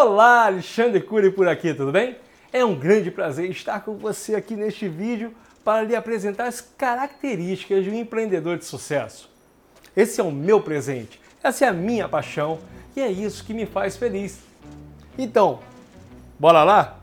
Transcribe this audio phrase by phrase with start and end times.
[0.00, 2.14] Olá, Alexandre Cury por aqui, tudo bem?
[2.52, 7.82] É um grande prazer estar com você aqui neste vídeo para lhe apresentar as características
[7.82, 9.28] de um empreendedor de sucesso.
[9.96, 12.60] Esse é o meu presente, essa é a minha paixão
[12.94, 14.38] e é isso que me faz feliz.
[15.18, 15.58] Então,
[16.38, 17.00] bora lá?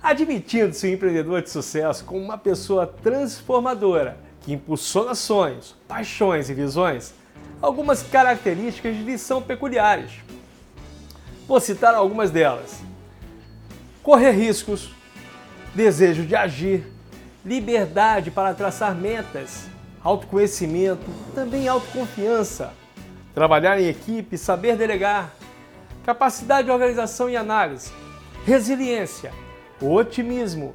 [0.00, 7.12] Admitindo-se um empreendedor de sucesso como uma pessoa transformadora que impulsiona sonhos, paixões e visões,
[7.60, 10.25] algumas características lhe são peculiares.
[11.46, 12.80] Vou citar algumas delas:
[14.02, 14.90] correr riscos,
[15.74, 16.84] desejo de agir,
[17.44, 19.66] liberdade para traçar metas,
[20.02, 22.72] autoconhecimento, também autoconfiança,
[23.32, 25.32] trabalhar em equipe, saber delegar,
[26.04, 27.92] capacidade de organização e análise,
[28.44, 29.32] resiliência,
[29.80, 30.74] otimismo,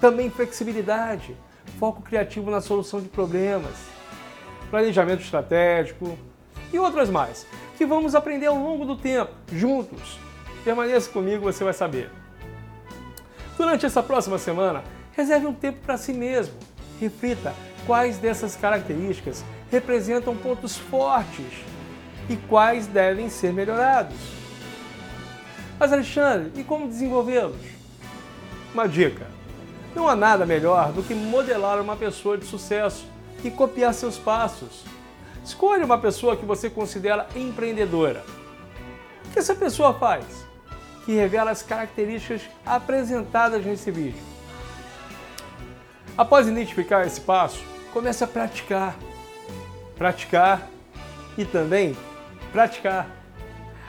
[0.00, 1.36] também flexibilidade,
[1.78, 3.74] foco criativo na solução de problemas,
[4.70, 6.18] planejamento estratégico
[6.72, 7.46] e outras mais
[7.82, 10.16] que vamos aprender ao longo do tempo, juntos.
[10.62, 12.08] Permaneça comigo, você vai saber.
[13.56, 14.84] Durante essa próxima semana,
[15.16, 16.54] reserve um tempo para si mesmo.
[17.00, 17.52] Reflita
[17.84, 21.64] quais dessas características representam pontos fortes
[22.28, 24.16] e quais devem ser melhorados.
[25.76, 27.66] Mas, Alexandre, e como desenvolvê-los?
[28.72, 29.26] Uma dica:
[29.92, 33.04] não há nada melhor do que modelar uma pessoa de sucesso
[33.42, 34.84] e copiar seus passos.
[35.44, 38.24] Escolha uma pessoa que você considera empreendedora.
[39.26, 40.24] O que essa pessoa faz?
[41.04, 44.22] Que revela as características apresentadas nesse vídeo.
[46.16, 47.62] Após identificar esse passo,
[47.92, 48.96] comece a praticar.
[49.96, 50.68] Praticar
[51.36, 51.96] e também
[52.52, 53.08] praticar.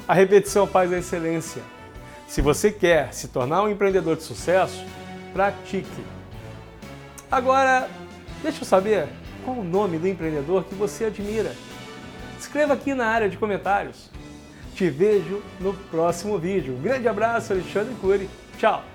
[0.08, 1.62] A repetição faz a excelência.
[2.28, 4.84] Se você quer se tornar um empreendedor de sucesso,
[5.34, 6.04] pratique.
[7.30, 7.90] Agora,
[8.42, 9.08] deixa eu saber
[9.44, 11.54] qual o nome do empreendedor que você admira?
[12.40, 14.10] Escreva aqui na área de comentários.
[14.76, 16.76] Te vejo no próximo vídeo.
[16.76, 18.30] Um grande abraço, Alexandre Cury.
[18.58, 18.93] Tchau!